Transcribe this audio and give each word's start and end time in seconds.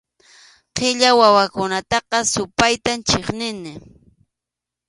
Qilla 0.75 1.09
wawakunataqa 1.19 2.17
supaytam 2.33 2.97
chiqnini. 3.09 3.71